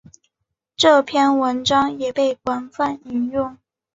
[0.75, 3.55] 这篇文章也被广泛引用。